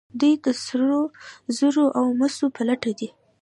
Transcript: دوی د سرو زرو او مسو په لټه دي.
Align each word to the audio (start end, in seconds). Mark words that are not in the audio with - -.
دوی 0.19 0.33
د 0.45 0.47
سرو 0.63 1.01
زرو 1.57 1.85
او 1.99 2.05
مسو 2.19 2.45
په 2.55 2.61
لټه 2.69 2.91
دي. 2.99 3.09